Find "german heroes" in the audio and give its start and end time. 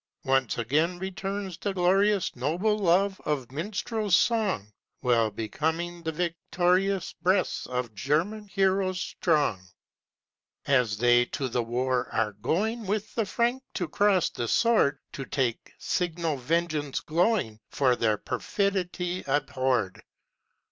7.93-8.99